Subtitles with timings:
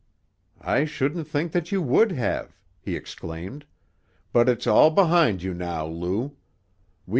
[0.63, 3.65] "I shouldn't think you would have," he exclaimed.
[4.33, 6.35] "But it's all behind you now, Lou.